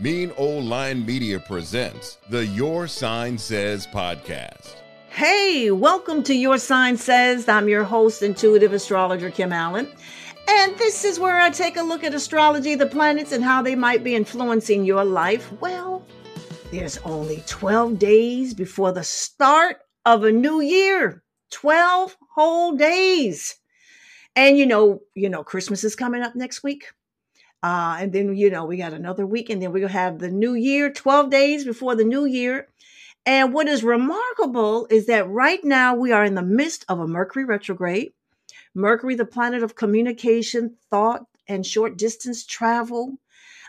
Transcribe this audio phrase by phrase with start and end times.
[0.00, 4.76] Mean Old Line Media presents the Your Sign Says podcast.
[5.08, 7.48] Hey, welcome to Your Sign Says.
[7.48, 9.88] I'm your host, intuitive astrologer Kim Allen.
[10.48, 13.74] And this is where I take a look at astrology, the planets, and how they
[13.74, 15.50] might be influencing your life.
[15.60, 16.06] Well,
[16.70, 21.24] there's only 12 days before the start of a new year.
[21.50, 23.56] 12 whole days.
[24.36, 26.84] And you know, you know, Christmas is coming up next week.
[27.62, 30.54] Uh, and then, you know, we got another week, and then to have the new
[30.54, 32.68] year, 12 days before the new year.
[33.26, 37.06] And what is remarkable is that right now we are in the midst of a
[37.06, 38.12] Mercury retrograde.
[38.74, 43.18] Mercury, the planet of communication, thought, and short distance travel,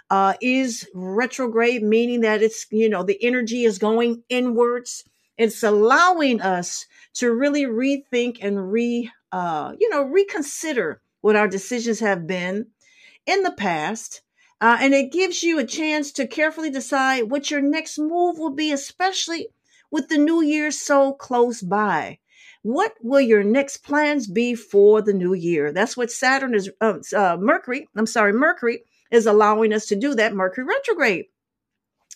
[0.09, 5.03] uh, is retrograde, meaning that it's, you know, the energy is going inwards.
[5.37, 11.99] It's allowing us to really rethink and re, uh, you know, reconsider what our decisions
[11.99, 12.67] have been
[13.29, 14.21] in the past.
[14.61, 18.53] Uh, and it gives you a chance to carefully decide what your next move will
[18.53, 19.47] be, especially
[19.91, 22.19] with the new year so close by.
[22.61, 25.71] What will your next plans be for the new year?
[25.71, 30.13] That's what Saturn is, uh, uh, Mercury, I'm sorry, Mercury is allowing us to do
[30.15, 31.25] that, Mercury retrograde.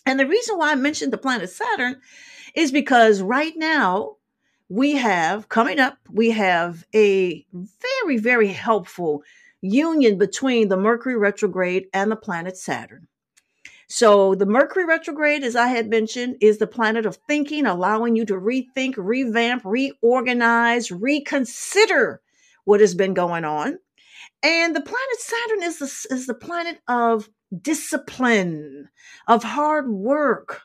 [0.04, 1.96] And the reason why I mentioned the planet Saturn
[2.54, 4.16] is because right now
[4.68, 9.22] we have coming up, we have a very, very helpful
[9.64, 13.08] union between the Mercury retrograde and the planet Saturn.
[13.88, 18.24] So, the Mercury retrograde, as I had mentioned, is the planet of thinking, allowing you
[18.26, 22.20] to rethink, revamp, reorganize, reconsider
[22.64, 23.78] what has been going on.
[24.42, 27.28] And the planet Saturn is the, is the planet of
[27.62, 28.88] discipline,
[29.28, 30.62] of hard work,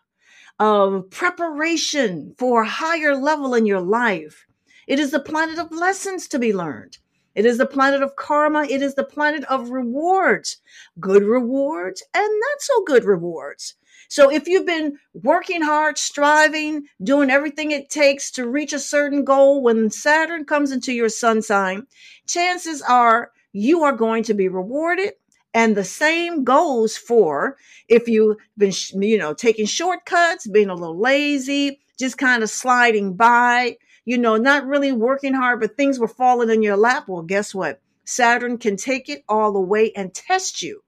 [0.59, 4.45] of preparation for a higher level in your life.
[4.87, 6.97] It is the planet of lessons to be learned.
[7.39, 8.65] It is the planet of karma.
[8.65, 10.57] It is the planet of rewards,
[10.99, 13.75] good rewards and not so good rewards.
[14.09, 19.23] So if you've been working hard, striving, doing everything it takes to reach a certain
[19.23, 21.87] goal, when Saturn comes into your sun sign,
[22.27, 25.13] chances are you are going to be rewarded.
[25.53, 27.55] And the same goes for
[27.87, 33.13] if you've been, you know, taking shortcuts, being a little lazy, just kind of sliding
[33.13, 37.07] by, you know, not really working hard, but things were falling in your lap.
[37.07, 37.81] Well, guess what?
[38.05, 40.81] Saturn can take it all away and test you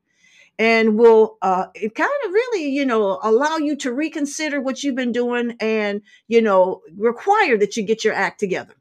[0.61, 4.95] and will uh, it kind of really you know allow you to reconsider what you've
[4.95, 8.75] been doing and you know require that you get your act together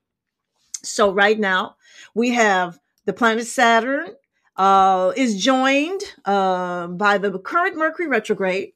[0.83, 1.77] so right now
[2.15, 4.09] we have the planet saturn
[4.57, 8.73] uh, is joined uh, by the current mercury retrograde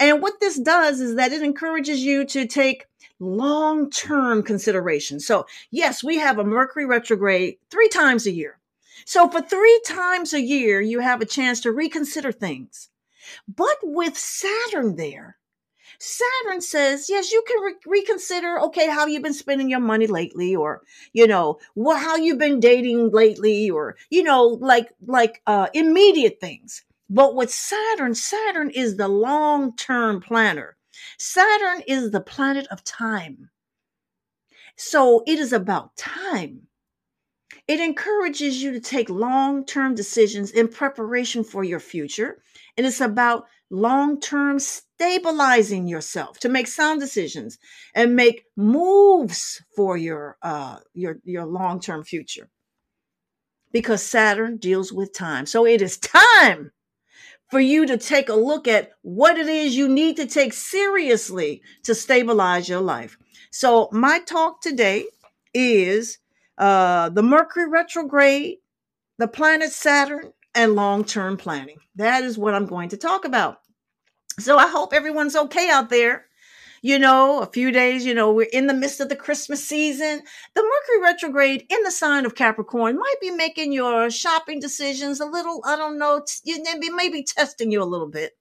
[0.00, 2.86] and what this does is that it encourages you to take
[3.20, 5.20] long term consideration.
[5.20, 8.58] So, yes, we have a Mercury retrograde three times a year.
[9.04, 12.88] So, for three times a year, you have a chance to reconsider things.
[13.48, 15.36] But with Saturn there,
[15.98, 20.54] Saturn says, yes, you can re- reconsider, okay, how you've been spending your money lately,
[20.54, 25.68] or, you know, what, how you've been dating lately, or, you know, like, like, uh,
[25.74, 26.84] immediate things.
[27.10, 30.76] But with Saturn, Saturn is the long term planner.
[31.18, 33.50] Saturn is the planet of time.
[34.76, 36.68] So it is about time.
[37.66, 42.42] It encourages you to take long term decisions in preparation for your future.
[42.76, 47.58] And it's about long term stabilizing yourself to make sound decisions
[47.94, 52.48] and make moves for your, uh, your, your long term future.
[53.72, 55.44] Because Saturn deals with time.
[55.44, 56.70] So it is time
[57.50, 61.62] for you to take a look at what it is you need to take seriously
[61.84, 63.16] to stabilize your life.
[63.50, 65.06] So, my talk today
[65.54, 66.18] is
[66.58, 68.58] uh, the Mercury retrograde,
[69.18, 71.78] the planet Saturn, and long term planning.
[71.96, 73.60] That is what I'm going to talk about.
[74.38, 76.27] So, I hope everyone's okay out there
[76.82, 80.22] you know, a few days, you know, we're in the midst of the Christmas season.
[80.54, 85.26] The Mercury retrograde in the sign of Capricorn might be making your shopping decisions a
[85.26, 86.62] little, I don't know, t-
[86.94, 88.36] maybe testing you a little bit.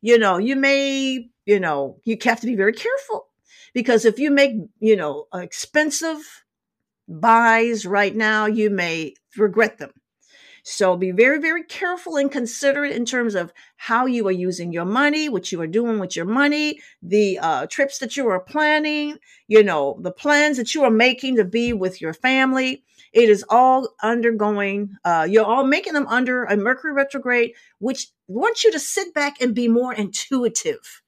[0.00, 3.26] You know, you may, you know, you have to be very careful
[3.74, 6.44] because if you make, you know, expensive
[7.08, 9.92] buys right now, you may regret them.
[10.70, 14.84] So be very, very careful and considerate in terms of how you are using your
[14.84, 19.16] money, what you are doing with your money, the uh, trips that you are planning,
[19.46, 22.84] you know, the plans that you are making to be with your family.
[23.14, 28.62] It is all undergoing, uh, you're all making them under a Mercury retrograde, which wants
[28.62, 31.00] you to sit back and be more intuitive.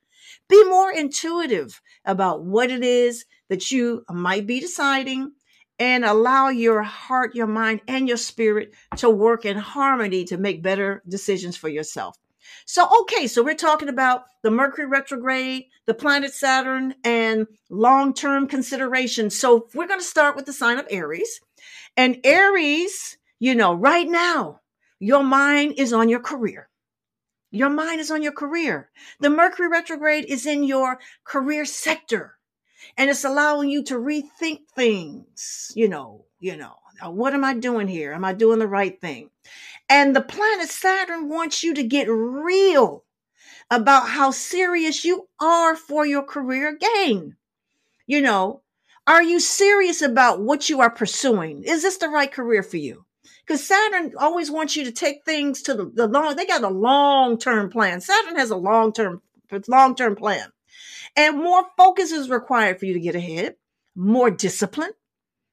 [0.49, 5.33] Be more intuitive about what it is that you might be deciding
[5.81, 10.63] and allow your heart, your mind, and your spirit to work in harmony to make
[10.63, 12.15] better decisions for yourself.
[12.67, 18.47] So, okay, so we're talking about the Mercury retrograde, the planet Saturn, and long term
[18.47, 19.39] considerations.
[19.39, 21.41] So, we're going to start with the sign of Aries.
[21.97, 24.61] And Aries, you know, right now,
[24.99, 26.69] your mind is on your career.
[27.51, 28.91] Your mind is on your career.
[29.21, 32.37] The Mercury retrograde is in your career sector
[32.97, 37.55] and it's allowing you to rethink things you know you know uh, what am i
[37.55, 38.13] doing here?
[38.13, 39.31] Am i doing the right thing?
[39.89, 43.05] And the planet saturn wants you to get real
[43.71, 47.37] about how serious you are for your career gain.
[48.07, 48.63] You know
[49.07, 51.65] are you serious about what you are pursuing?
[51.65, 53.07] Is this the right career for you?
[53.45, 56.69] Because saturn always wants you to take things to the, the long they got a
[56.69, 58.01] long term plan.
[58.01, 59.23] Saturn has a long term
[59.69, 60.53] long term plan
[61.17, 63.57] and more focus is required for you to get ahead,
[63.95, 64.93] more discipline.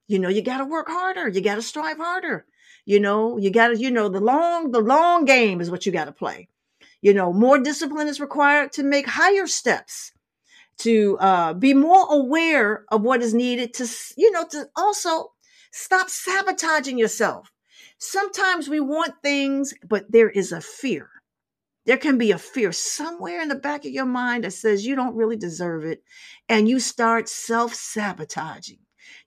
[0.08, 1.28] You know, you got to work harder.
[1.28, 2.46] You got to strive harder.
[2.86, 5.92] You know, you got to, you know, the long, the long game is what you
[5.92, 6.48] got to play.
[7.02, 10.14] You know, more discipline is required to make higher steps,
[10.80, 15.34] to uh, be more aware of what is needed to, you know, to also
[15.72, 17.52] stop sabotaging yourself.
[18.00, 21.10] Sometimes we want things, but there is a fear
[21.88, 24.94] there can be a fear somewhere in the back of your mind that says you
[24.94, 26.04] don't really deserve it.
[26.50, 28.80] And you start self sabotaging.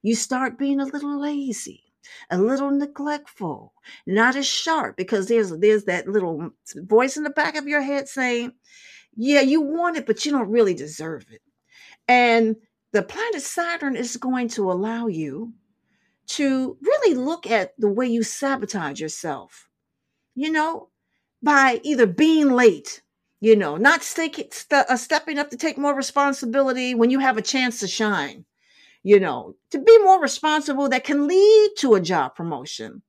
[0.03, 1.83] You start being a little lazy,
[2.29, 3.73] a little neglectful,
[4.05, 8.07] not as sharp because there's, there's that little voice in the back of your head
[8.07, 8.51] saying,
[9.15, 11.41] yeah, you want it, but you don't really deserve it.
[12.07, 12.55] And
[12.93, 15.53] the planet Saturn is going to allow you
[16.27, 19.67] to really look at the way you sabotage yourself.
[20.35, 20.90] You know,
[21.41, 23.01] by either being late,
[23.39, 27.37] you know, not st- st- uh, stepping up to take more responsibility when you have
[27.37, 28.45] a chance to shine,
[29.03, 33.01] you know, to be more responsible that can lead to a job promotion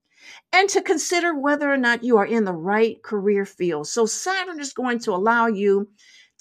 [0.53, 3.89] and to consider whether or not you are in the right career field.
[3.89, 5.89] So Saturn is going to allow you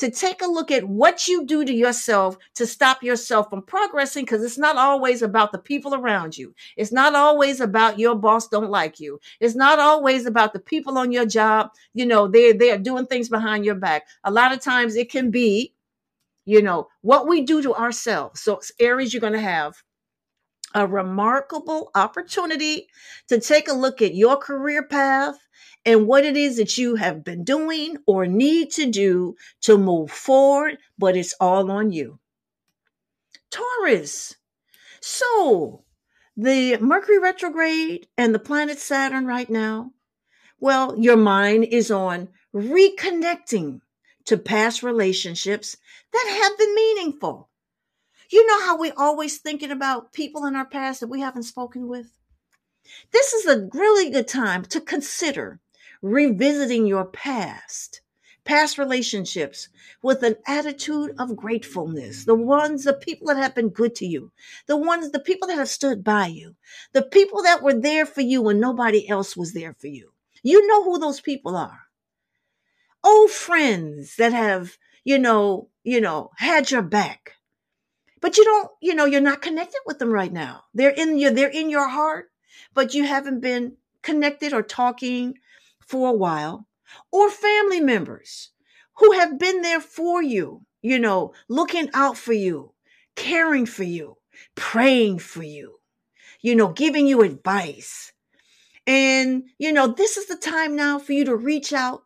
[0.02, 4.26] to take a look at what you do to yourself to stop yourself from progressing
[4.26, 6.56] because it's not always about the people around you.
[6.76, 9.20] It's not always about your boss don't like you.
[9.40, 11.70] It's not always about the people on your job.
[11.94, 14.08] You know, they they are doing things behind your back.
[14.24, 15.76] A lot of times it can be,
[16.46, 18.42] you know, what we do to ourselves.
[18.42, 19.76] So Aries you're going to have
[20.74, 22.88] a remarkable opportunity
[23.28, 25.38] to take a look at your career path
[25.86, 30.12] and what it is that you have been doing or need to do to move
[30.12, 32.20] forward, but it's all on you.
[33.50, 34.36] Taurus.
[35.02, 35.84] So,
[36.38, 39.92] the Mercury retrograde and the planet Saturn right now,
[40.60, 43.82] well, your mind is on reconnecting
[44.26, 45.76] to past relationships
[46.14, 47.50] that have been meaningful.
[48.32, 51.90] You know how we always thinking about people in our past that we haven't spoken
[51.90, 52.14] with?
[53.12, 55.60] This is a really good time to consider
[56.02, 58.00] revisiting your past,
[58.46, 59.68] past relationships
[60.02, 62.24] with an attitude of gratefulness.
[62.24, 64.32] The ones, the people that have been good to you,
[64.66, 66.56] the ones, the people that have stood by you,
[66.94, 70.14] the people that were there for you when nobody else was there for you.
[70.42, 71.82] You know who those people are.
[73.04, 77.34] Old friends that have, you know, you know, had your back.
[78.22, 80.66] But you don't, you know, you're not connected with them right now.
[80.74, 82.32] They're in your, they're in your heart,
[82.74, 85.36] but you haven't been connected or talking
[85.80, 86.68] for a while,
[87.12, 88.52] or family members
[88.98, 92.74] who have been there for you, you know, looking out for you,
[93.16, 94.18] caring for you,
[94.56, 95.80] praying for you,
[96.42, 98.14] you know, giving you advice.
[98.88, 102.04] And, you know, this is the time now for you to reach out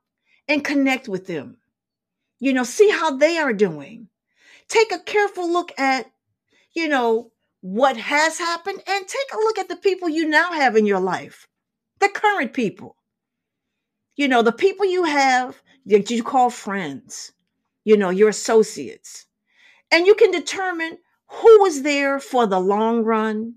[0.47, 1.57] and connect with them.
[2.39, 4.07] You know, see how they are doing.
[4.69, 6.11] Take a careful look at,
[6.73, 7.31] you know,
[7.61, 10.99] what has happened and take a look at the people you now have in your
[10.99, 11.47] life,
[11.99, 12.95] the current people
[14.15, 17.33] you know, the people you have that you call friends,
[17.83, 19.25] you know, your associates,
[19.91, 23.55] and you can determine who was there for the long run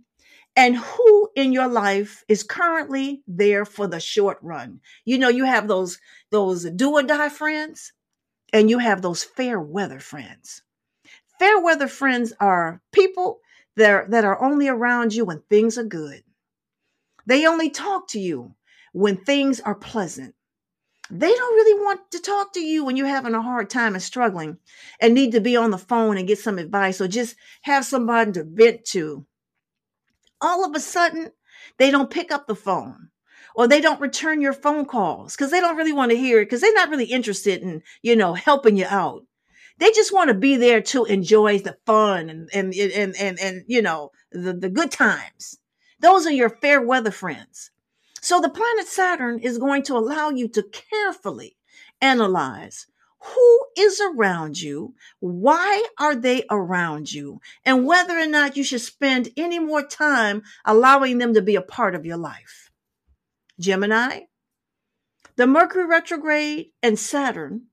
[0.57, 4.81] and who in your life is currently there for the short run.
[5.05, 5.99] You know, you have those
[6.31, 7.93] those do or die friends
[8.53, 10.63] and you have those fair weather friends.
[11.39, 13.41] Fair weather friends are people
[13.77, 16.23] that are, that are only around you when things are good.
[17.27, 18.55] They only talk to you
[18.93, 20.35] when things are pleasant.
[21.11, 24.03] They don't really want to talk to you when you're having a hard time and
[24.03, 24.59] struggling
[25.01, 28.33] and need to be on the phone and get some advice or just have somebody
[28.33, 29.25] to vent to.
[30.41, 31.31] All of a sudden,
[31.79, 33.09] they don't pick up the phone
[33.55, 36.47] or they don't return your phone calls because they don't really want to hear it
[36.47, 39.25] because they're not really interested in, you know, helping you out.
[39.79, 43.65] They just want to be there to enjoy the fun and and and and, and
[43.67, 45.59] you know the, the good times.
[46.01, 47.71] Those are your fair weather friends.
[48.21, 51.57] So the planet Saturn is going to allow you to carefully
[52.01, 52.87] analyze
[53.21, 58.81] who is around you, why are they around you, and whether or not you should
[58.81, 62.71] spend any more time allowing them to be a part of your life.
[63.59, 64.21] Gemini,
[65.37, 67.68] the Mercury retrograde and Saturn.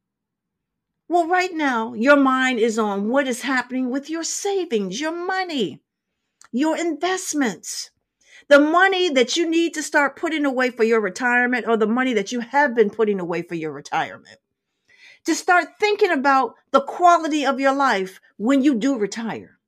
[1.08, 5.82] Well, right now, your mind is on what is happening with your savings, your money,
[6.52, 7.92] your investments,
[8.48, 12.14] the money that you need to start putting away for your retirement, or the money
[12.14, 14.40] that you have been putting away for your retirement.
[15.26, 19.60] To start thinking about the quality of your life when you do retire.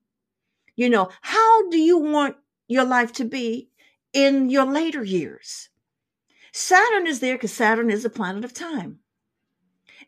[0.76, 2.36] You know, how do you want
[2.68, 3.70] your life to be
[4.14, 5.70] in your later years?
[6.52, 9.00] Saturn is there because Saturn is a planet of time.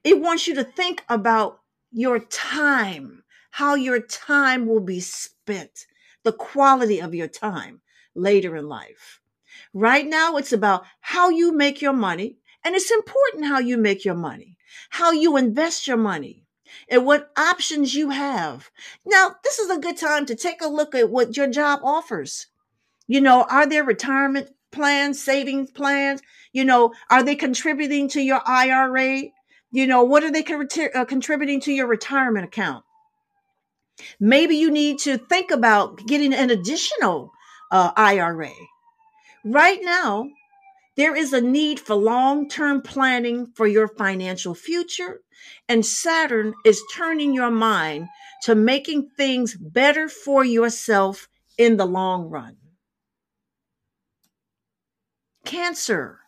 [0.03, 1.59] It wants you to think about
[1.91, 5.85] your time, how your time will be spent,
[6.23, 7.81] the quality of your time
[8.15, 9.19] later in life.
[9.73, 14.05] Right now, it's about how you make your money, and it's important how you make
[14.05, 14.57] your money,
[14.89, 16.45] how you invest your money,
[16.87, 18.69] and what options you have.
[19.05, 22.47] Now, this is a good time to take a look at what your job offers.
[23.07, 26.21] You know, are there retirement plans, savings plans?
[26.53, 29.23] You know, are they contributing to your IRA?
[29.71, 30.43] You know, what are they
[30.95, 32.83] uh, contributing to your retirement account?
[34.19, 37.31] Maybe you need to think about getting an additional
[37.71, 38.51] uh, IRA.
[39.45, 40.29] Right now,
[40.95, 45.21] there is a need for long term planning for your financial future,
[45.67, 48.07] and Saturn is turning your mind
[48.43, 52.57] to making things better for yourself in the long run.
[55.45, 56.19] Cancer.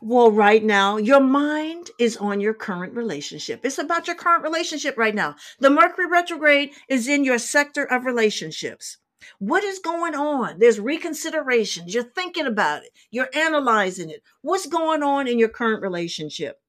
[0.00, 3.64] Well, right now, your mind is on your current relationship.
[3.64, 5.34] It's about your current relationship right now.
[5.58, 8.98] The Mercury retrograde is in your sector of relationships.
[9.40, 10.60] What is going on?
[10.60, 11.92] There's reconsiderations.
[11.92, 12.90] You're thinking about it.
[13.10, 14.22] You're analyzing it.
[14.42, 16.60] What's going on in your current relationship?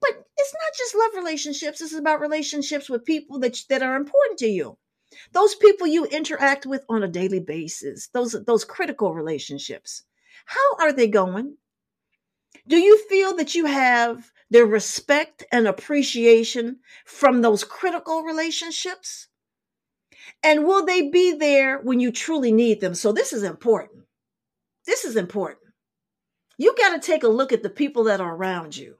[0.00, 1.78] But it's not just love relationships.
[1.78, 4.76] This is about relationships with people that, that are important to you.
[5.32, 10.02] Those people you interact with on a daily basis, those, those critical relationships.
[10.44, 11.56] How are they going?
[12.66, 19.28] Do you feel that you have the respect and appreciation from those critical relationships?
[20.42, 22.94] And will they be there when you truly need them?
[22.94, 24.04] So, this is important.
[24.86, 25.72] This is important.
[26.58, 28.96] You got to take a look at the people that are around you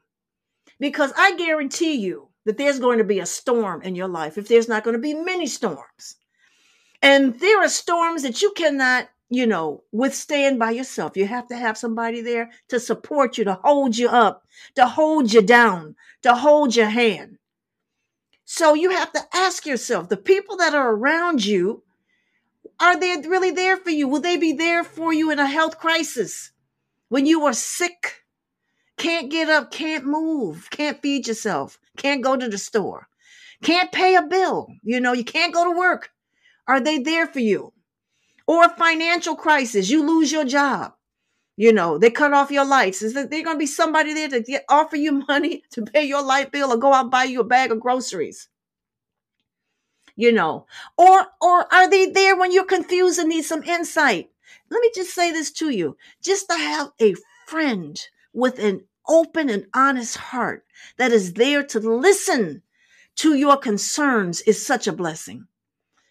[0.80, 4.48] because I guarantee you that there's going to be a storm in your life if
[4.48, 6.16] there's not going to be many storms.
[7.02, 11.16] And there are storms that you cannot you know, withstand by yourself.
[11.16, 15.32] You have to have somebody there to support you, to hold you up, to hold
[15.32, 17.38] you down, to hold your hand.
[18.44, 21.82] So you have to ask yourself the people that are around you,
[22.78, 24.06] are they really there for you?
[24.06, 26.52] Will they be there for you in a health crisis?
[27.08, 28.24] When you are sick,
[28.98, 33.08] can't get up, can't move, can't feed yourself, can't go to the store,
[33.62, 36.10] can't pay a bill, you know, you can't go to work.
[36.68, 37.71] Are they there for you?
[38.52, 40.92] Or a financial crisis, you lose your job.
[41.56, 43.00] You know, they cut off your lights.
[43.00, 46.22] Is there going to be somebody there to get, offer you money to pay your
[46.22, 48.50] light bill or go out and buy you a bag of groceries?
[50.16, 50.66] You know,
[50.98, 54.30] or or are they there when you're confused and need some insight?
[54.68, 57.14] Let me just say this to you: just to have a
[57.46, 57.98] friend
[58.34, 60.66] with an open and honest heart
[60.98, 62.62] that is there to listen
[63.16, 65.46] to your concerns is such a blessing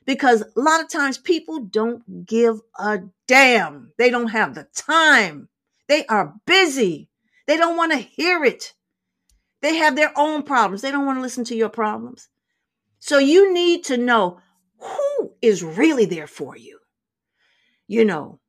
[0.06, 3.92] because a lot of times people don't give a damn.
[3.98, 5.50] They don't have the time.
[5.88, 7.10] They are busy.
[7.48, 8.74] They don't want to hear it.
[9.62, 10.82] They have their own problems.
[10.82, 12.30] They don't want to listen to your problems.
[13.00, 14.40] So you need to know
[14.80, 16.80] who is really there for you.
[17.88, 18.40] You know,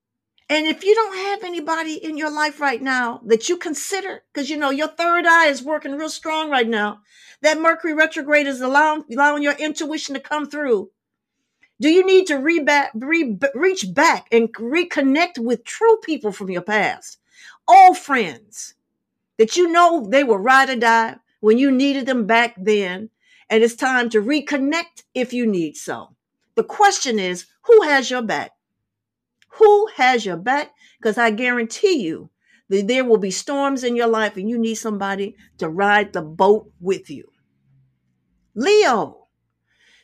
[0.48, 4.50] and if you don't have anybody in your life right now that you consider, because
[4.50, 7.00] you know your third eye is working real strong right now,
[7.40, 10.90] that Mercury retrograde is allowing, allowing your intuition to come through.
[11.82, 16.62] Do you need to re- re- reach back and reconnect with true people from your
[16.62, 17.18] past?
[17.68, 18.74] Old friends
[19.38, 23.10] that you know they were ride or die when you needed them back then,
[23.50, 26.14] and it's time to reconnect if you need so.
[26.54, 28.52] The question is who has your back?
[29.58, 30.74] Who has your back?
[30.98, 32.30] Because I guarantee you
[32.68, 36.22] that There will be storms in your life, and you need somebody to ride the
[36.22, 37.30] boat with you.
[38.54, 39.21] Leo.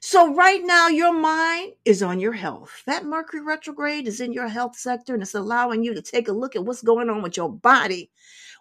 [0.00, 2.82] So, right now, your mind is on your health.
[2.86, 6.32] That Mercury retrograde is in your health sector, and it's allowing you to take a
[6.32, 8.10] look at what's going on with your body,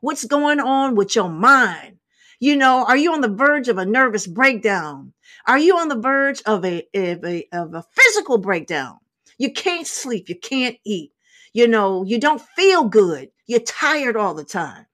[0.02, 1.98] what's going on with your mind.
[2.40, 5.14] You know, are you on the verge of a nervous breakdown?
[5.46, 8.98] Are you on the verge of a, of a, of a physical breakdown?
[9.38, 11.12] You can't sleep, you can't eat.
[11.54, 13.30] You know, you don't feel good.
[13.46, 14.88] You're tired all the time.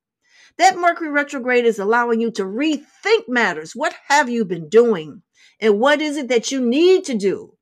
[0.58, 3.76] That Mercury retrograde is allowing you to rethink matters.
[3.76, 5.22] What have you been doing?
[5.60, 7.56] And what is it that you need to do?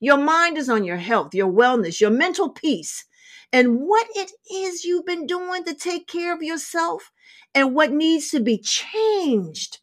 [0.00, 3.04] Your mind is on your health, your wellness, your mental peace,
[3.52, 7.12] and what it is you've been doing to take care of yourself
[7.54, 9.78] and what needs to be changed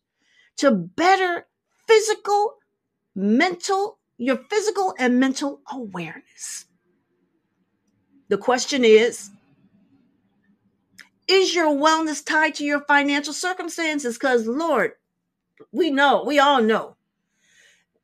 [0.57, 1.47] to better
[1.87, 2.57] physical,
[3.15, 6.65] mental, your physical and mental awareness.
[8.27, 9.31] The question is
[11.27, 14.17] Is your wellness tied to your financial circumstances?
[14.17, 14.91] Because, Lord,
[15.71, 16.95] we know, we all know,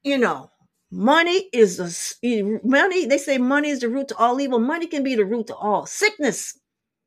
[0.03, 0.51] you know,
[0.91, 3.05] money is a money.
[3.05, 4.59] They say money is the root to all evil.
[4.59, 6.57] Money can be the root to all sickness.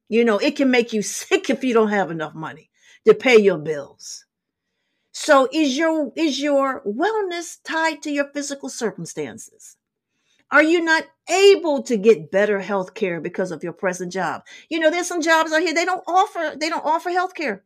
[0.08, 2.70] You know, it can make you sick if you don't have enough money
[3.06, 4.24] to pay your bills.
[5.12, 9.76] So is your is your wellness tied to your physical circumstances?
[10.52, 14.42] Are you not able to get better health care because of your present job?
[14.68, 17.64] You know, there's some jobs out here they don't offer they don't offer health care.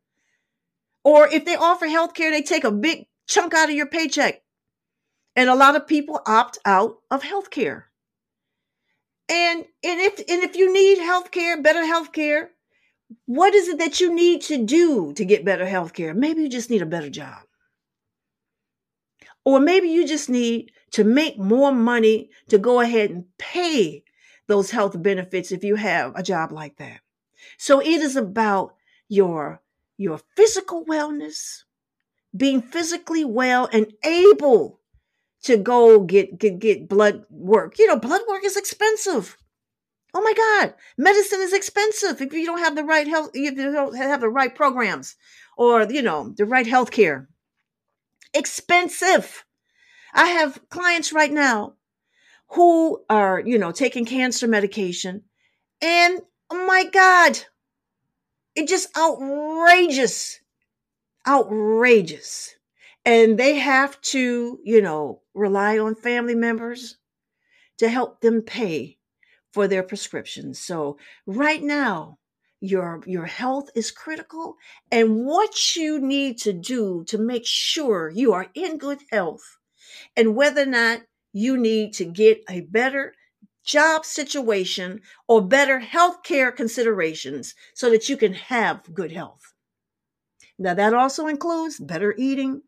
[1.03, 4.44] Or if they offer health care, they take a big chunk out of your paycheck.
[5.37, 7.89] And a lot of people opt out of health care.
[9.29, 12.51] And and if and if you need health care, better health care,
[13.27, 16.15] what is it that you need to do to get better health care?
[16.15, 17.43] Maybe you just need a better job.
[19.45, 24.05] Or maybe you just need to make more money to go ahead and pay
[24.47, 27.01] those health benefits if you have a job like that.
[27.59, 28.75] So it is about
[29.09, 29.61] your
[29.97, 31.65] your physical wellness,
[32.37, 34.81] being physically well and able
[35.45, 37.79] to go get get get blood work.
[37.79, 39.37] You know, blood work is expensive.
[40.13, 43.73] Oh my God, medicine is expensive if you don't have the right health, if you
[43.73, 45.17] don't have the right programs
[45.57, 47.29] or, you know, the right health care.
[48.33, 49.45] Expensive.
[50.13, 51.75] I have clients right now
[52.51, 55.23] who are, you know, taking cancer medication
[55.83, 57.41] and oh my God,
[58.55, 60.39] it's just outrageous.
[61.27, 62.54] Outrageous.
[63.07, 66.97] And they have to, you know, rely on family members
[67.79, 68.99] to help them pay
[69.53, 70.59] for their prescriptions.
[70.59, 72.19] So right now,
[72.61, 74.57] your your health is critical
[74.91, 79.59] and what you need to do to make sure you are in good health
[80.17, 83.13] and whether or not you need to get a better
[83.65, 89.55] job situation or better health care considerations so that you can have good health.
[90.59, 92.63] Now, that also includes better eating,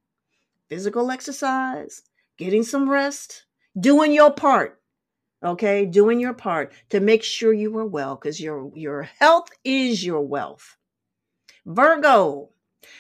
[0.69, 2.03] physical exercise,
[2.39, 3.45] getting some rest,
[3.79, 4.81] doing your part
[5.43, 5.87] okay?
[5.87, 10.21] Doing your part to make sure you are well because your your health is your
[10.21, 10.77] wealth.
[11.65, 12.51] Virgo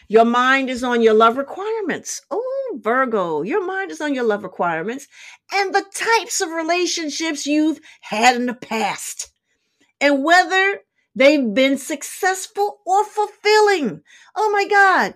[0.08, 2.22] your mind is on your love requirements.
[2.30, 5.06] Oh virgo your mind is on your love requirements
[5.52, 9.30] and the types of relationships you've had in the past
[10.00, 10.80] and whether
[11.14, 14.02] they've been successful or fulfilling.
[14.34, 15.14] Oh my god.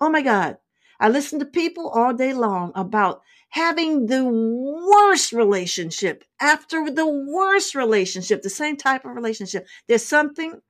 [0.00, 0.56] Oh my god
[1.00, 3.22] i listen to people all day long about
[3.56, 9.66] having the worst relationship after the worst relationship, the same type of relationship.
[9.88, 10.60] There's something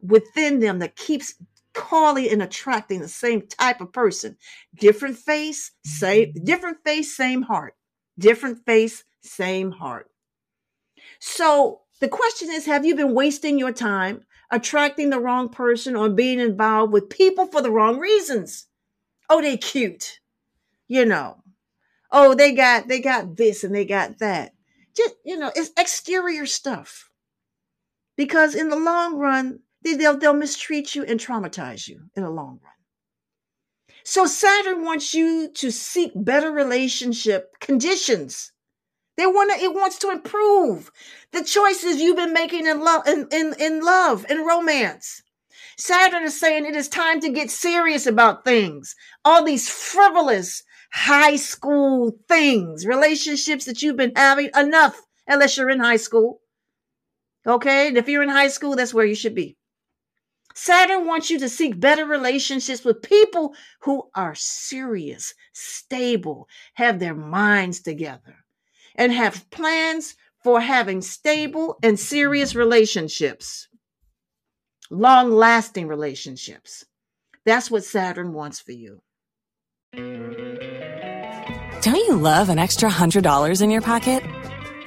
[0.00, 1.34] within them that keeps
[1.74, 4.36] calling and attracting the same type of person.
[4.78, 6.44] Different face, same mm-hmm.
[6.44, 7.74] different face, same heart.
[8.18, 10.08] Different face, same heart.
[11.18, 16.08] So the question is have you been wasting your time attracting the wrong person or
[16.08, 18.67] being involved with people for the wrong reasons?
[19.28, 20.20] Oh, they cute.
[20.86, 21.42] You know,
[22.10, 24.52] oh they got they got this and they got that.
[24.96, 27.10] Just you know it's exterior stuff.
[28.16, 32.30] Because in the long run they, they'll they'll mistreat you and traumatize you in the
[32.30, 32.72] long run.
[34.02, 38.52] So saturn wants you to seek better relationship conditions.
[39.18, 40.90] They want it wants to improve
[41.32, 45.22] the choices you've been making in love in, in, in love and romance
[45.78, 51.36] saturn is saying it is time to get serious about things all these frivolous high
[51.36, 56.40] school things, relationships that you've been having enough, unless you're in high school.
[57.46, 57.88] Okay?
[57.88, 59.56] And if you're in high school, that's where you should be.
[60.54, 67.14] Saturn wants you to seek better relationships with people who are serious, stable, have their
[67.14, 68.44] minds together,
[68.96, 73.67] and have plans for having stable and serious relationships.
[74.90, 76.84] Long lasting relationships.
[77.44, 79.00] That's what Saturn wants for you.
[81.82, 84.22] Don't you love an extra $100 in your pocket?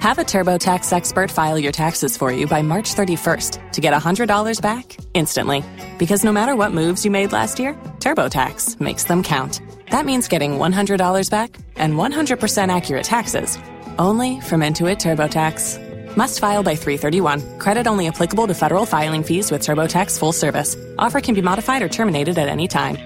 [0.00, 4.60] Have a TurboTax expert file your taxes for you by March 31st to get $100
[4.60, 5.64] back instantly.
[5.98, 9.60] Because no matter what moves you made last year, TurboTax makes them count.
[9.90, 13.58] That means getting $100 back and 100% accurate taxes
[13.98, 15.81] only from Intuit TurboTax.
[16.16, 17.58] Must file by 331.
[17.58, 20.76] Credit only applicable to federal filing fees with TurboTax full service.
[20.98, 22.98] Offer can be modified or terminated at any time.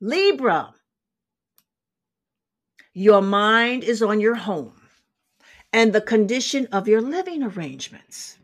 [0.00, 0.72] Libra,
[2.94, 4.80] your mind is on your home
[5.74, 8.38] and the condition of your living arrangements.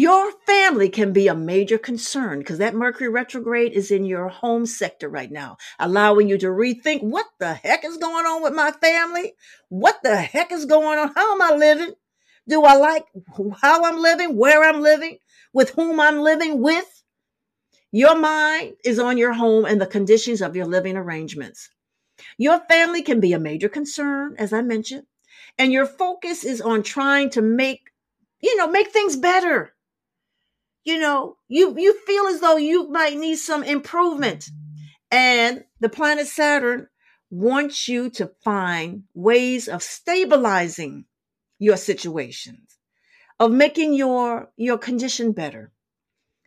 [0.00, 4.64] Your family can be a major concern because that Mercury retrograde is in your home
[4.64, 8.70] sector right now, allowing you to rethink what the heck is going on with my
[8.70, 9.34] family?
[9.68, 11.12] What the heck is going on?
[11.14, 11.92] How am I living?
[12.48, 13.04] Do I like
[13.60, 15.18] how I'm living, where I'm living,
[15.52, 17.02] with whom I'm living with?
[17.92, 21.68] Your mind is on your home and the conditions of your living arrangements.
[22.38, 25.04] Your family can be a major concern, as I mentioned,
[25.58, 27.90] and your focus is on trying to make,
[28.40, 29.74] you know, make things better
[30.84, 34.50] you know, you you feel as though you might need some improvement.
[35.10, 36.88] And the planet Saturn
[37.30, 41.04] wants you to find ways of stabilizing
[41.58, 42.78] your situations,
[43.38, 45.72] of making your your condition better,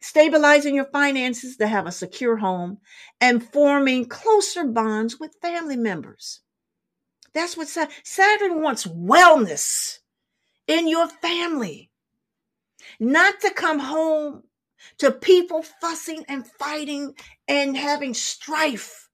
[0.01, 2.79] stabilizing your finances to have a secure home,
[3.21, 6.41] and forming closer bonds with family members.
[7.33, 9.99] That's what Saturn wants wellness
[10.67, 11.89] in your family
[12.99, 14.43] not to come home
[14.97, 17.13] to people fussing and fighting
[17.47, 19.09] and having strife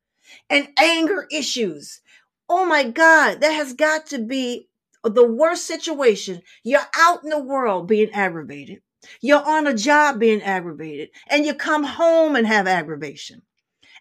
[0.50, 2.02] and anger issues.
[2.48, 4.68] Oh my God, that has got to be
[5.04, 6.42] the worst situation.
[6.64, 8.82] You're out in the world being aggravated.
[9.22, 13.44] You're on a job being aggravated and you come home and have aggravation.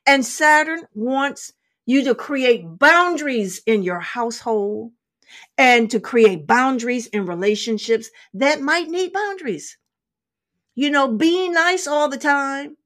[0.07, 1.53] And Saturn wants
[1.87, 4.93] you to create boundaries in your household
[5.57, 9.77] and to create boundaries in relationships that might need boundaries.
[10.75, 12.77] You know, being nice all the time,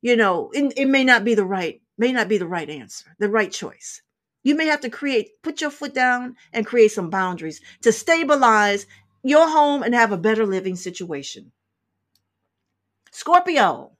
[0.00, 3.14] you know, it, it may not be the right, may not be the right answer,
[3.18, 4.02] the right choice.
[4.42, 8.86] You may have to create, put your foot down and create some boundaries to stabilize
[9.22, 11.52] your home and have a better living situation.
[13.12, 13.92] Scorpio,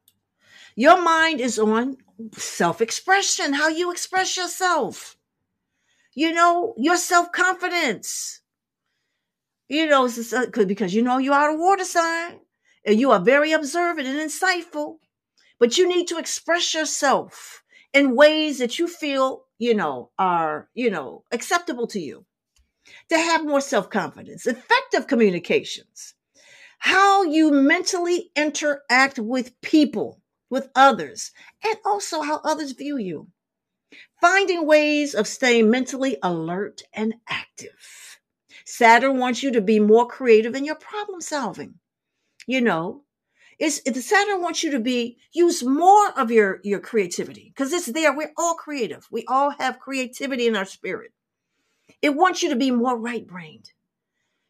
[0.74, 1.98] your mind is on
[2.32, 5.16] self expression, how you express yourself
[6.14, 8.40] you know, your self confidence.
[9.68, 10.08] You know,
[10.66, 12.40] because you know you are a water sign
[12.84, 14.98] and you are very observant and insightful,
[15.58, 17.62] but you need to express yourself
[17.94, 22.26] in ways that you feel, you know, are, you know, acceptable to you.
[23.10, 26.14] To have more self confidence, effective communications,
[26.78, 30.20] how you mentally interact with people,
[30.50, 31.30] with others,
[31.64, 33.28] and also how others view you
[34.22, 38.20] finding ways of staying mentally alert and active.
[38.64, 41.74] Saturn wants you to be more creative in your problem solving.
[42.46, 43.02] You know,
[43.58, 48.16] it's, Saturn wants you to be use more of your your creativity because it's there.
[48.16, 49.06] We're all creative.
[49.10, 51.12] We all have creativity in our spirit.
[52.00, 53.72] It wants you to be more right brained.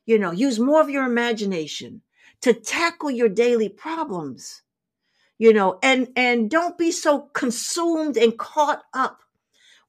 [0.04, 2.02] You know, use more of your imagination
[2.42, 4.62] to tackle your daily problems.
[5.38, 9.21] You know, and and don't be so consumed and caught up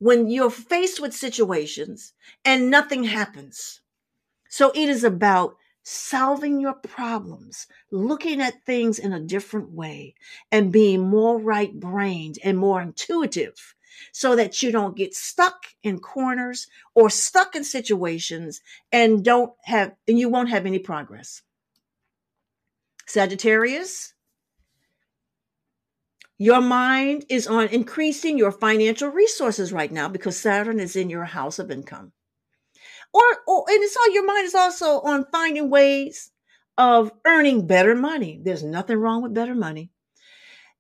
[0.04, 2.12] when you're faced with situations
[2.44, 3.80] and nothing happens.
[4.50, 10.16] So it is about solving your problems, looking at things in a different way,
[10.52, 13.76] and being more right brained and more intuitive
[14.12, 18.60] so that you don't get stuck in corners or stuck in situations
[18.92, 21.44] and don't have, and you won't have any progress.
[23.08, 24.14] Sagittarius,
[26.44, 31.24] your mind is on increasing your financial resources right now because Saturn is in your
[31.24, 32.12] house of income.
[33.14, 36.32] Or, or and it's all your mind is also on finding ways
[36.78, 38.42] of earning better money.
[38.44, 39.92] There's nothing wrong with better money.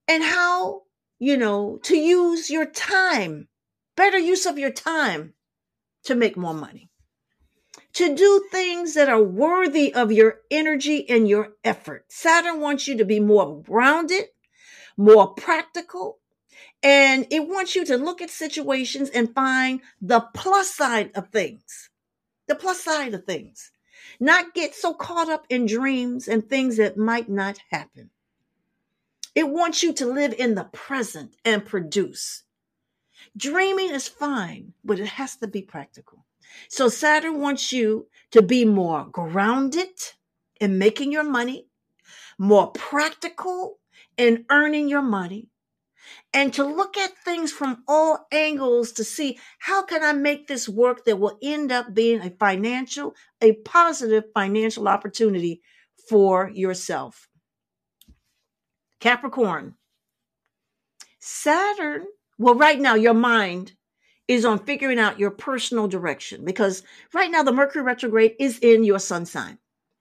[0.05, 0.81] And how,
[1.17, 3.47] you know, to use your time,
[3.95, 5.33] better use of your time
[6.03, 6.89] to make more money.
[7.93, 12.03] To do things that are worthy of your energy and your effort.
[12.09, 14.25] Saturn wants you to be more grounded
[14.97, 16.19] more practical.
[16.81, 21.89] And it wants you to look at situations and find the plus side of things,
[22.47, 23.71] the plus side of things,
[24.19, 28.09] not get so caught up in dreams and things that might not happen.
[29.35, 32.43] It wants you to live in the present and produce.
[33.35, 36.25] Dreaming is fine, but it has to be practical.
[36.67, 39.89] So Saturn wants you to be more grounded
[40.59, 41.67] in making your money,
[42.37, 43.79] more practical
[44.17, 45.47] in earning your money,
[46.33, 50.67] and to look at things from all angles to see how can I make this
[50.67, 55.61] work that will end up being a financial, a positive financial opportunity
[56.09, 57.27] for yourself.
[58.99, 59.75] Capricorn.
[61.19, 62.05] Saturn,
[62.37, 63.73] well, right now, your mind
[64.27, 68.83] is on figuring out your personal direction because right now the Mercury retrograde is in
[68.83, 69.57] your sun sign.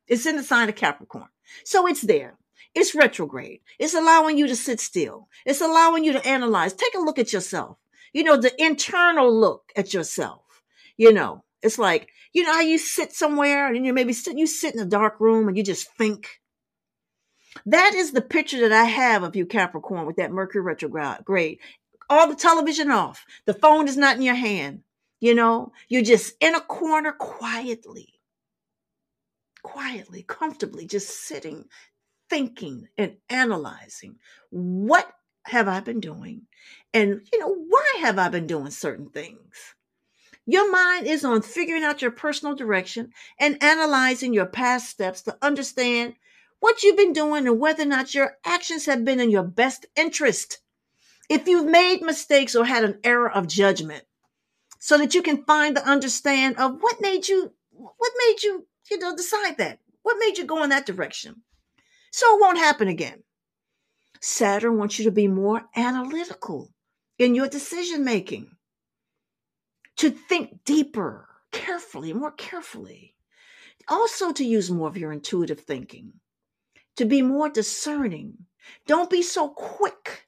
[0.07, 1.29] It's in the sign of Capricorn.
[1.65, 2.37] So it's there.
[2.75, 3.61] It's retrograde.
[3.79, 5.29] It's allowing you to sit still.
[5.45, 6.73] It's allowing you to analyze.
[6.73, 7.79] Take a look at yourself.
[8.13, 10.63] You know, the internal look at yourself.
[10.97, 14.47] You know, it's like, you know how you sit somewhere and you maybe sit, you
[14.47, 16.41] sit in a dark room and you just think.
[17.67, 21.59] That is the picture that I have of you, Capricorn, with that Mercury retrograde.
[22.09, 23.25] All the television off.
[23.45, 24.83] The phone is not in your hand.
[25.21, 28.15] You know, you're just in a corner quietly,
[29.63, 31.67] quietly, comfortably, just sitting,
[32.33, 34.17] thinking and analyzing
[34.49, 35.07] what
[35.45, 36.47] have I been doing?
[36.95, 39.75] And, you know, why have I been doing certain things?
[40.47, 45.37] Your mind is on figuring out your personal direction and analyzing your past steps to
[45.43, 46.15] understand
[46.59, 49.85] what you've been doing and whether or not your actions have been in your best
[49.95, 50.61] interest.
[51.29, 54.05] If you've made mistakes or had an error of judgment,
[54.79, 58.99] so that you can find the understand of what made you, what made you, you
[58.99, 59.81] know, decide that?
[60.03, 61.43] What made you go in that direction?
[62.13, 63.23] So it won't happen again.
[64.21, 66.73] Saturn wants you to be more analytical
[67.19, 68.51] in your decision making,
[69.97, 73.15] to think deeper, carefully, more carefully.
[73.89, 76.13] Also, to use more of your intuitive thinking,
[76.97, 78.35] to be more discerning.
[78.87, 80.27] Don't be so quick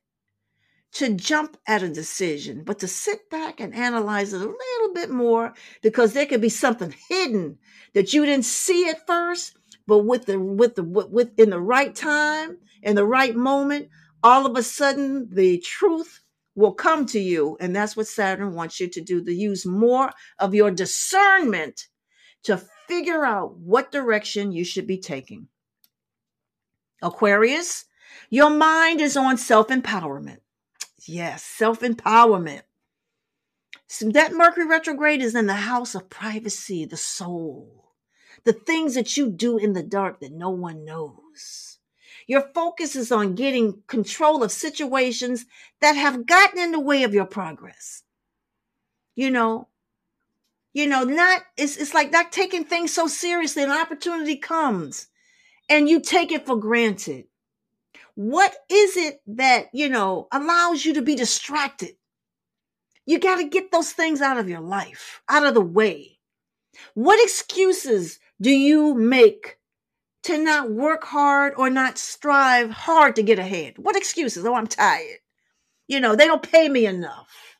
[0.93, 5.11] to jump at a decision, but to sit back and analyze it a little bit
[5.11, 7.59] more because there could be something hidden
[7.93, 11.95] that you didn't see at first but with the with the with in the right
[11.95, 13.89] time in the right moment
[14.23, 16.21] all of a sudden the truth
[16.55, 17.57] will come to you.
[17.61, 21.89] And that's what saturn wants you to do to use more of your discernment
[22.45, 25.49] to figure out what direction you should be taking.
[27.03, 27.85] Aquarius
[28.31, 30.39] your mind is on self-empowerment.
[31.07, 32.63] Yes self-empowerment.
[33.87, 37.84] So that mercury retrograde is in the house of privacy the soul
[38.45, 41.79] the things that you do in the dark that no one knows.
[42.27, 45.47] Your focus is on getting control of situations
[45.81, 48.03] that have gotten in the way of your progress.
[49.15, 49.69] You know,
[50.73, 53.63] you know, not it's it's like not taking things so seriously.
[53.63, 55.09] An opportunity comes
[55.69, 57.27] and you take it for granted.
[58.17, 61.97] What is it that, you know, allows you to be distracted?
[63.07, 66.19] You got to get those things out of your life, out of the way.
[66.95, 69.59] What excuses do you make
[70.25, 73.79] to not work hard or not strive hard to get ahead?
[73.79, 74.45] What excuses?
[74.45, 75.21] Oh, I'm tired.
[75.89, 77.57] You know, they don't pay me enough.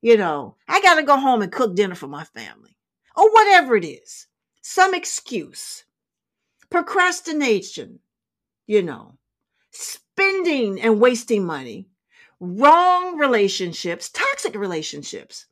[0.00, 2.78] You know, I got to go home and cook dinner for my family
[3.14, 4.26] or whatever it is.
[4.62, 5.84] Some excuse.
[6.70, 7.98] Procrastination,
[8.66, 9.18] you know,
[9.70, 11.88] spending and wasting money,
[12.40, 15.44] wrong relationships, toxic relationships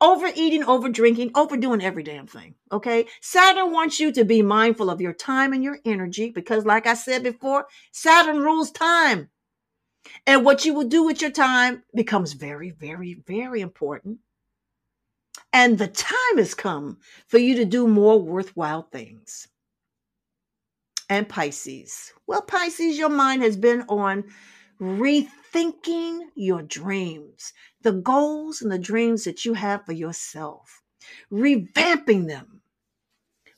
[0.00, 2.54] overeating, over drinking, overdoing every damn thing.
[2.72, 3.06] Okay.
[3.20, 6.94] Saturn wants you to be mindful of your time and your energy because, like I
[6.94, 9.30] said before, Saturn rules time.
[10.26, 14.18] And what you will do with your time becomes very, very, very important.
[15.52, 19.48] And the time has come for you to do more worthwhile things.
[21.08, 22.12] And Pisces.
[22.26, 24.24] Well, Pisces, your mind has been on
[24.80, 30.82] rethinking your dreams, the goals and the dreams that you have for yourself,
[31.32, 32.62] revamping them.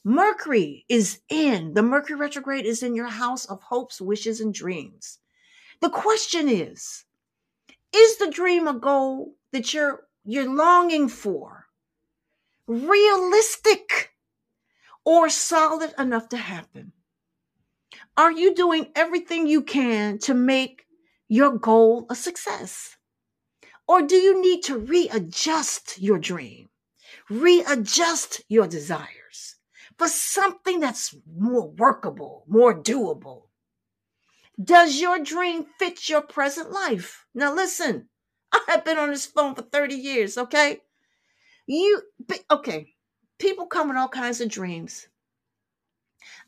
[0.05, 5.19] Mercury is in, the Mercury retrograde is in your house of hopes, wishes, and dreams.
[5.81, 7.05] The question is,
[7.93, 11.67] is the dream a goal that you're you're longing for
[12.67, 14.13] realistic
[15.05, 16.93] or solid enough to happen?
[18.17, 20.85] Are you doing everything you can to make
[21.29, 22.97] your goal a success?
[23.87, 26.69] Or do you need to readjust your dream,
[27.31, 29.57] readjust your desires
[29.97, 33.45] for something that's more workable, more doable?
[34.63, 37.25] Does your dream fit your present life?
[37.35, 38.09] Now, listen,
[38.53, 40.81] I have been on this phone for 30 years, okay?
[41.67, 42.03] You,
[42.51, 42.95] okay,
[43.39, 45.07] people come with all kinds of dreams.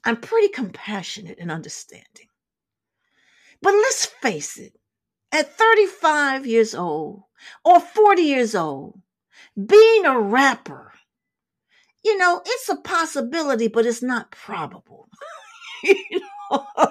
[0.04, 2.29] I'm pretty compassionate and understanding.
[3.62, 4.74] But let's face it,
[5.32, 7.22] at 35 years old
[7.64, 9.00] or 40 years old,
[9.66, 10.92] being a rapper,
[12.02, 15.08] you know, it's a possibility, but it's not probable.
[15.82, 16.20] you
[16.50, 16.66] know,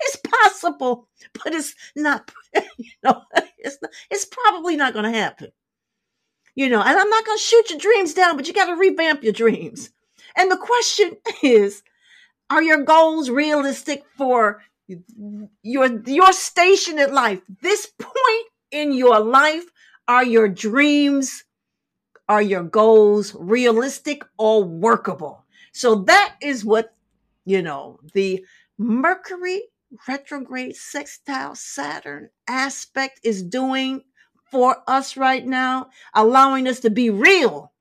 [0.00, 2.30] it's possible, but it's not.
[2.80, 3.22] You know,
[3.58, 5.48] it's not, it's probably not going to happen.
[6.54, 8.76] You know, and I'm not going to shoot your dreams down, but you got to
[8.76, 9.90] revamp your dreams.
[10.36, 11.82] And the question is,
[12.50, 14.62] are your goals realistic for
[15.62, 17.40] your your station in life?
[17.62, 19.64] This point in your life,
[20.06, 21.44] are your dreams,
[22.28, 25.44] are your goals realistic or workable?
[25.72, 26.94] So that is what,
[27.44, 28.44] you know, the
[28.78, 29.62] Mercury
[30.06, 34.02] retrograde sextile Saturn aspect is doing
[34.50, 37.72] for us right now, allowing us to be real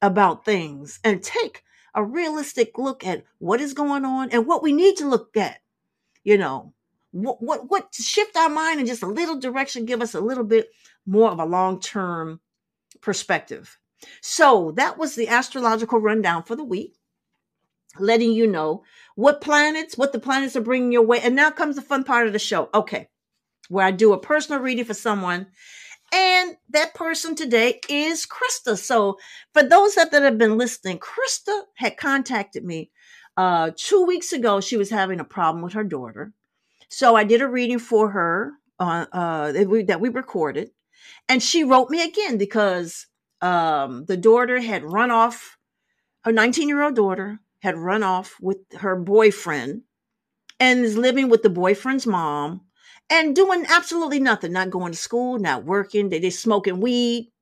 [0.00, 1.62] about things and take
[1.94, 5.60] a realistic look at what is going on and what we need to look at.
[6.24, 6.74] You know,
[7.12, 10.44] what what what shift our mind in just a little direction, give us a little
[10.44, 10.68] bit
[11.06, 12.40] more of a long-term
[13.00, 13.78] perspective.
[14.20, 16.96] So that was the astrological rundown for the week,
[17.98, 18.84] letting you know
[19.16, 21.20] what planets, what the planets are bringing your way.
[21.20, 22.68] And now comes the fun part of the show.
[22.74, 23.08] Okay,
[23.68, 25.46] where I do a personal reading for someone
[26.12, 28.78] and that person today is Krista.
[28.78, 29.18] So
[29.52, 32.90] for those that, that have been listening, Krista had contacted me
[33.38, 34.60] uh, two weeks ago.
[34.60, 36.34] She was having a problem with her daughter.
[36.90, 40.72] So I did a reading for her uh, uh, that, we, that we recorded.
[41.28, 43.06] And she wrote me again because
[43.42, 45.58] um, the daughter had run off,
[46.24, 49.82] her 19 year old daughter had run off with her boyfriend
[50.60, 52.62] and is living with the boyfriend's mom
[53.10, 56.08] and doing absolutely nothing, not going to school, not working.
[56.08, 57.32] They they smoking weed,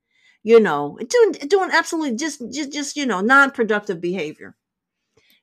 [0.43, 4.56] you know, doing doing absolutely just just just you know non-productive behavior.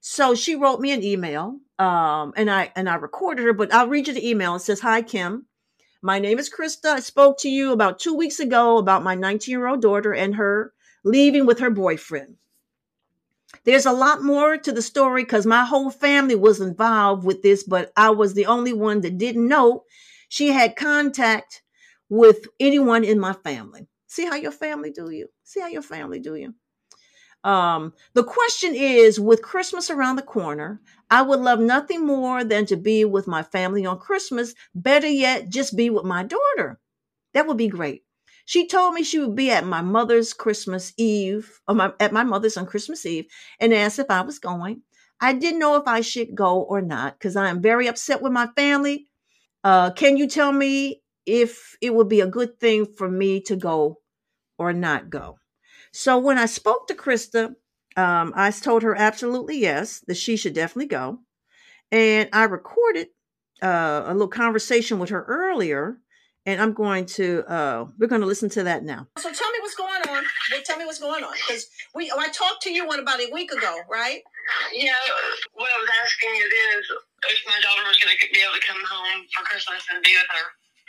[0.06, 3.88] So she wrote me an email, um, and I and I recorded her, but I'll
[3.88, 4.56] read you the email.
[4.56, 5.46] It says, "Hi Kim,
[6.02, 6.88] my name is Krista.
[6.88, 10.36] I spoke to you about two weeks ago about my 19 year old daughter and
[10.36, 10.74] her
[11.06, 12.36] leaving with her boyfriend.
[13.64, 17.64] There's a lot more to the story because my whole family was involved with this,
[17.64, 19.86] but I was the only one that didn't know
[20.28, 21.62] she had contact
[22.10, 23.88] with anyone in my family.
[24.08, 25.30] See how your family do you?
[25.46, 26.56] See how your family do you?
[27.44, 32.66] Um, the question is with Christmas around the corner, I would love nothing more than
[32.68, 34.56] to be with my family on Christmas.
[34.76, 36.80] Better yet, just be with my daughter.
[37.34, 38.04] That would be great.
[38.46, 42.24] She told me she would be at my mother's Christmas Eve, or my, at my
[42.24, 43.26] mother's on Christmas Eve,
[43.60, 44.84] and asked if I was going.
[45.22, 48.34] I didn't know if I should go or not because I am very upset with
[48.34, 49.08] my family
[49.64, 53.56] uh, can you tell me if it would be a good thing for me to
[53.56, 54.00] go
[54.60, 55.40] or not go?
[55.94, 57.56] So when I spoke to Krista,
[57.96, 61.20] um, I told her absolutely yes, that she should definitely go.
[61.92, 63.10] And I recorded
[63.62, 66.00] uh, a little conversation with her earlier,
[66.48, 69.08] and I'm going to uh, we're going to listen to that now.
[69.20, 70.24] So tell me what's going on.
[70.52, 73.22] Well, tell me what's going on because we oh, I talked to you one about
[73.22, 74.24] a week ago, right?
[74.74, 74.98] Yeah.
[75.54, 76.90] What I was asking you then is
[77.30, 80.18] if my daughter was going to be able to come home for Christmas and be
[80.18, 80.48] with her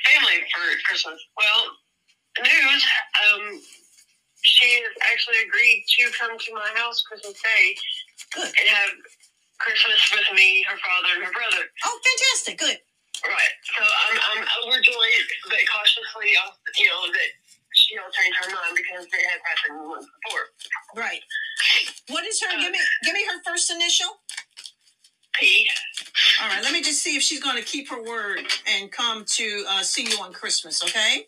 [0.08, 1.20] family for Christmas.
[1.36, 1.60] Well,
[2.42, 2.82] news,
[3.28, 3.60] um,
[4.44, 7.64] she has actually agreed to come to my house Christmas Day
[8.32, 8.52] Good.
[8.52, 8.92] and have
[9.58, 11.64] Christmas with me, her father, and her brother.
[11.84, 12.60] Oh, fantastic.
[12.60, 12.78] Good.
[13.24, 13.54] Right.
[13.72, 17.30] So I'm, I'm overjoyed, but cautiously, uh, you know, that
[17.72, 20.44] she'll change her mind because it has happened once before.
[20.92, 21.24] Right.
[22.12, 22.52] What is her?
[22.52, 24.20] Uh, give me give me her first initial.
[25.40, 25.68] P.
[26.42, 29.24] All right, let me just see if she's going to keep her word and come
[29.26, 31.26] to uh, see you on Christmas, okay?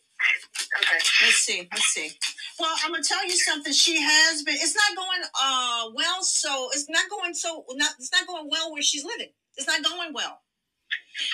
[0.81, 0.99] Okay.
[1.23, 1.69] Let's see.
[1.71, 2.11] Let's see.
[2.59, 3.73] Well, I'm gonna tell you something.
[3.73, 4.55] She has been.
[4.55, 6.23] It's not going uh well.
[6.23, 7.93] So it's not going so not.
[7.99, 9.31] It's not going well where she's living.
[9.57, 10.41] It's not going well.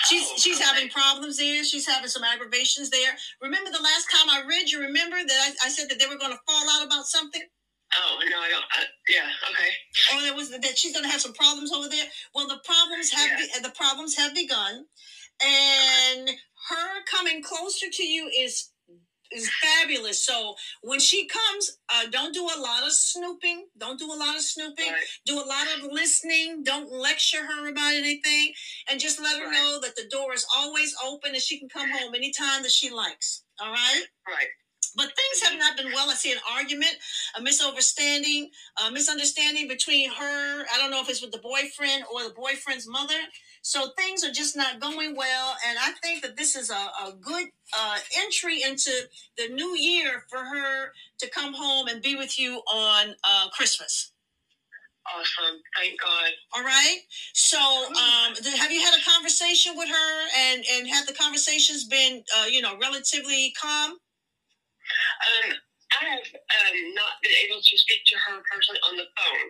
[0.06, 1.64] She's oh, she's having problems there.
[1.64, 3.12] She's having some aggravations there.
[3.40, 4.80] Remember the last time I read you?
[4.80, 7.42] Remember that I, I said that they were going to fall out about something.
[7.94, 8.64] Oh no, I don't.
[8.72, 9.70] I, yeah, okay.
[10.12, 12.06] Oh, there was that she's going to have some problems over there.
[12.34, 13.60] Well, the problems have yeah.
[13.60, 14.86] be, the problems have begun,
[15.42, 16.38] and okay.
[16.70, 18.70] her coming closer to you is
[19.34, 20.24] is fabulous.
[20.24, 23.66] So when she comes, uh, don't do a lot of snooping.
[23.78, 24.92] Don't do a lot of snooping.
[24.92, 25.04] Right.
[25.26, 26.62] Do a lot of listening.
[26.64, 28.52] Don't lecture her about anything,
[28.90, 29.52] and just let her right.
[29.52, 32.90] know that the door is always open and she can come home anytime that she
[32.90, 33.44] likes.
[33.60, 34.04] All right.
[34.26, 34.48] Right.
[34.96, 36.10] But things have not been well.
[36.10, 36.92] I see an argument,
[37.38, 38.50] a misunderstanding,
[38.86, 40.64] a misunderstanding between her.
[40.72, 43.18] I don't know if it's with the boyfriend or the boyfriend's mother.
[43.62, 45.56] So things are just not going well.
[45.66, 47.46] And I think that this is a, a good
[47.78, 48.90] uh, entry into
[49.38, 54.12] the new year for her to come home and be with you on uh, Christmas.
[55.06, 55.60] Awesome.
[55.76, 56.30] Thank God.
[56.54, 56.98] All right.
[57.34, 62.22] So, um, have you had a conversation with her and, and have the conversations been,
[62.38, 63.98] uh, you know, relatively calm?
[65.22, 65.56] Um,
[65.92, 69.48] I have um, not been able to speak to her personally on the phone.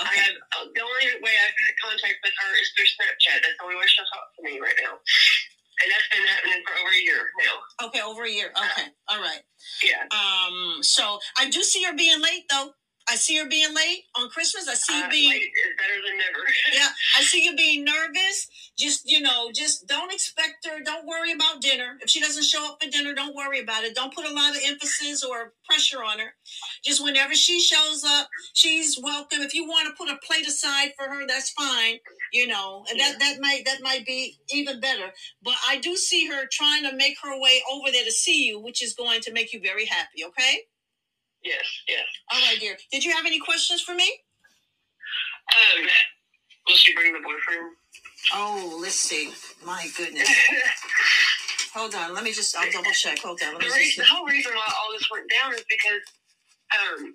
[0.00, 3.44] I have uh, the only way I've had contact with her is through Snapchat.
[3.44, 6.72] That's the only way she'll talk to me right now, and that's been happening for
[6.80, 7.54] over a year now.
[7.92, 8.48] Okay, over a year.
[8.56, 9.44] Okay, all right.
[9.84, 10.08] Yeah.
[10.08, 12.72] Um, so I do see her being late though.
[13.08, 14.68] I see her being late on Christmas.
[14.68, 16.44] I see you Uh, being late is better than never.
[16.72, 16.88] yeah.
[17.18, 18.48] I see you being nervous.
[18.78, 20.80] Just you know, just don't expect her.
[20.80, 21.98] Don't worry about dinner.
[22.00, 23.94] If she doesn't show up for dinner, don't worry about it.
[23.94, 26.34] Don't put a lot of emphasis or pressure on her.
[26.84, 29.40] Just whenever she shows up, she's welcome.
[29.42, 31.98] If you want to put a plate aside for her, that's fine.
[32.32, 35.12] You know, and that that might that might be even better.
[35.42, 38.60] But I do see her trying to make her way over there to see you,
[38.60, 40.24] which is going to make you very happy.
[40.26, 40.60] Okay.
[41.44, 42.06] Yes, yes.
[42.32, 42.76] All right, dear.
[42.92, 44.10] Did you have any questions for me?
[45.52, 45.86] Um,
[46.68, 47.76] will she bring the boyfriend?
[48.34, 49.32] Oh, let's see.
[49.64, 50.28] My goodness.
[51.74, 52.14] Hold on.
[52.14, 52.56] Let me just.
[52.56, 53.18] I'll double check.
[53.20, 53.54] Hold on.
[53.54, 53.98] Let the, me re- just.
[53.98, 56.02] the whole reason why all this went down is because
[56.72, 57.14] um,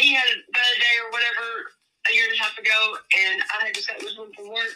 [0.00, 1.72] he had a bad day or whatever
[2.10, 2.96] a year and a half ago,
[3.28, 4.74] and I had just gotten home from work.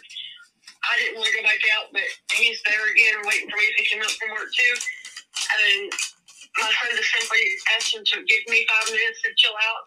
[0.85, 2.05] I didn't want to go back out, but
[2.37, 4.75] he's there again, waiting for me to pick him up from work too.
[5.49, 5.91] And
[6.61, 7.43] my friend simply
[7.75, 9.83] asked him to give me five minutes to chill out.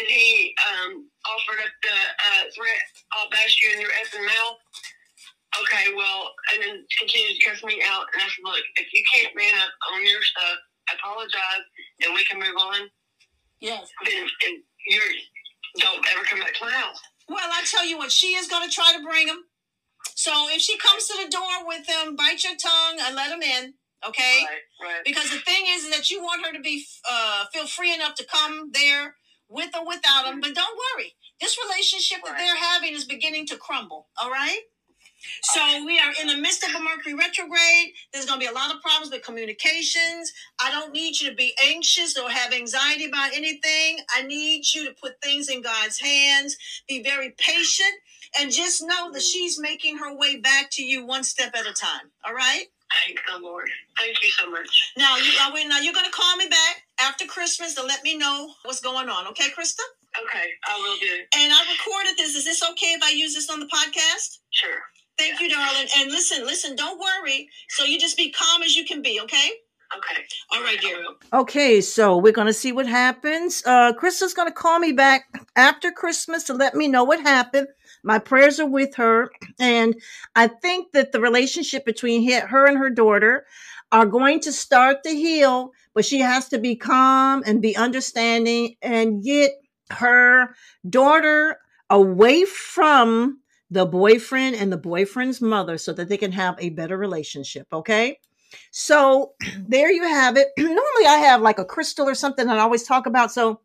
[0.00, 2.80] And he um, offered up the uh, threat,
[3.12, 4.56] I'll bash you in your effing mouth.
[5.60, 8.08] Okay, well, and then continued to cuss me out.
[8.14, 10.58] And I said, look, if you can't man up on your stuff,
[10.96, 11.64] apologize,
[12.04, 12.88] and we can move on,
[13.60, 13.88] Yes.
[14.04, 15.12] then and you're,
[15.78, 16.98] don't ever come back to my house.
[17.28, 18.10] Well, I tell you what.
[18.10, 19.44] She is going to try to bring him.
[20.14, 23.42] So if she comes to the door with him, bite your tongue and let him
[23.42, 23.74] in.
[24.06, 24.44] Okay.
[24.44, 25.04] Right, right.
[25.04, 28.24] Because the thing is that you want her to be uh, feel free enough to
[28.24, 29.14] come there
[29.48, 30.40] with or without him.
[30.40, 31.14] But don't worry.
[31.40, 34.08] This relationship that they're having is beginning to crumble.
[34.20, 34.60] All right.
[35.42, 37.92] So we are in the midst of a Mercury retrograde.
[38.12, 40.32] There's going to be a lot of problems with communications.
[40.60, 43.98] I don't need you to be anxious or have anxiety about anything.
[44.14, 46.56] I need you to put things in God's hands.
[46.88, 47.94] Be very patient
[48.38, 51.72] and just know that she's making her way back to you one step at a
[51.72, 52.10] time.
[52.24, 52.66] All right.
[53.04, 53.68] Thank the Lord.
[53.98, 54.92] Thank you so much.
[54.96, 58.16] Now you uh, wait, now you're gonna call me back after Christmas to let me
[58.16, 59.82] know what's going on, okay, Krista?
[60.20, 61.40] Okay, I will do.
[61.40, 62.34] And I recorded this.
[62.34, 64.38] Is this okay if I use this on the podcast?
[64.50, 64.78] Sure.
[65.18, 65.88] Thank you, darling.
[65.98, 67.48] And listen, listen, don't worry.
[67.70, 69.50] So you just be calm as you can be, okay?
[69.96, 70.22] Okay.
[70.52, 71.04] All right, I dear.
[71.34, 73.62] Okay, so we're going to see what happens.
[73.66, 77.68] Uh, Krista's going to call me back after Christmas to let me know what happened.
[78.02, 79.30] My prayers are with her.
[79.58, 80.00] And
[80.34, 83.46] I think that the relationship between her and her daughter
[83.90, 88.76] are going to start to heal, but she has to be calm and be understanding
[88.80, 89.52] and get
[89.90, 90.54] her
[90.88, 91.58] daughter
[91.90, 93.38] away from
[93.70, 97.66] the boyfriend and the boyfriend's mother so that they can have a better relationship.
[97.72, 98.18] Okay.
[98.70, 99.32] So
[99.66, 100.48] there you have it.
[100.58, 103.32] Normally I have like a crystal or something that I always talk about.
[103.32, 103.60] So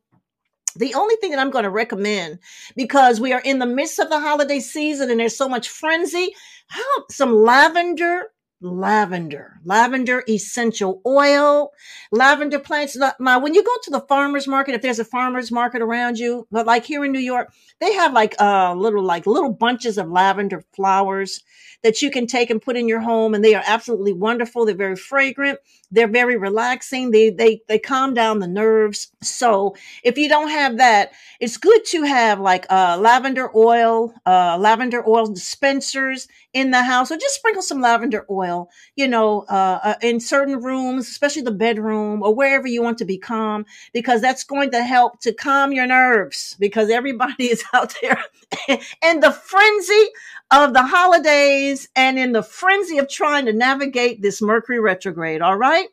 [0.78, 2.39] the only thing that I'm going to recommend
[2.75, 6.34] because we are in the midst of the holiday season and there's so much frenzy,
[6.67, 11.69] how some lavender lavender lavender essential oil
[12.11, 12.97] lavender plants.
[13.19, 16.47] Now when you go to the farmers market if there's a farmers market around you
[16.51, 20.09] but like here in new york they have like uh little like little bunches of
[20.09, 21.43] lavender flowers
[21.84, 24.65] that you can take and put in your home and they are absolutely wonderful.
[24.65, 25.59] They're very fragrant
[25.91, 30.77] they're very relaxing they they they calm down the nerves so if you don't have
[30.77, 36.83] that it's good to have like uh lavender oil uh lavender oil dispensers in the
[36.83, 41.41] house or just sprinkle some lavender oil you know uh, uh in certain rooms especially
[41.41, 45.33] the bedroom or wherever you want to be calm because that's going to help to
[45.33, 48.21] calm your nerves because everybody is out there
[49.03, 50.07] in the frenzy
[50.51, 55.41] of the holidays and in the frenzy of trying to navigate this Mercury retrograde.
[55.41, 55.86] All right.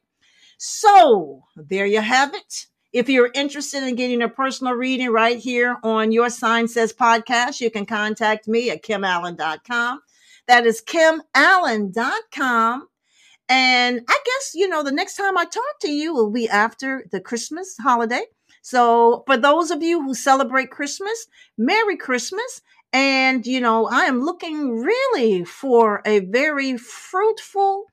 [0.67, 2.69] So there you have it.
[2.91, 7.61] If you're interested in getting a personal reading right here on Your Sign Says podcast,
[7.61, 10.01] you can contact me at kimallen.com.
[10.49, 12.89] That is kimallen.com.
[13.51, 17.05] And I guess, you know, the next time I talk to you will be after
[17.13, 18.23] the Christmas holiday.
[18.63, 21.27] So for those of you who celebrate Christmas,
[21.59, 22.63] Merry Christmas.
[22.91, 27.85] And, you know, I am looking really for a very fruitful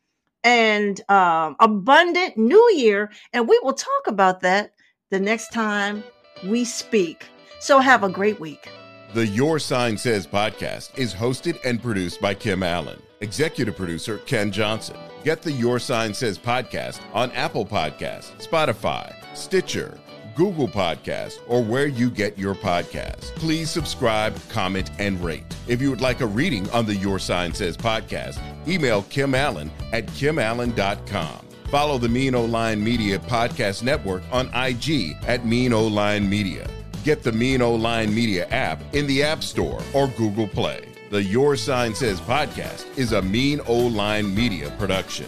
[0.43, 3.11] and um, abundant new year.
[3.33, 4.73] And we will talk about that
[5.09, 6.03] the next time
[6.45, 7.25] we speak.
[7.59, 8.69] So have a great week.
[9.13, 13.01] The Your Sign Says podcast is hosted and produced by Kim Allen.
[13.19, 14.97] Executive producer Ken Johnson.
[15.23, 19.99] Get the Your Sign Says podcast on Apple Podcasts, Spotify, Stitcher,
[20.35, 23.33] Google Podcasts, or where you get your podcasts.
[23.35, 25.43] Please subscribe, comment, and rate.
[25.67, 29.71] If you would like a reading on the Your Sign Says podcast, email Kim Allen
[29.93, 31.47] at kimallen.com.
[31.69, 36.69] Follow the Mean O Line Media Podcast Network on IG at Mean O Line Media.
[37.05, 40.89] Get the Mean O Line Media app in the App Store or Google Play.
[41.11, 45.27] The Your Sign Says podcast is a Mean O Line Media production.